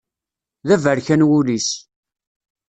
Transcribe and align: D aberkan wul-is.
D 0.67 0.69
aberkan 0.75 1.21
wul-is. 1.27 1.69